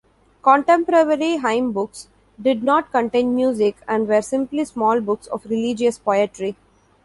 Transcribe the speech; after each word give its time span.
Contemporary 0.41 1.37
hymnbooks 1.37 2.07
did 2.41 2.63
not 2.63 2.91
contain 2.91 3.35
music 3.35 3.75
and 3.87 4.07
were 4.07 4.23
simply 4.23 4.65
small 4.65 4.99
books 4.99 5.27
of 5.27 5.45
religious 5.45 5.99
poetry. 5.99 6.55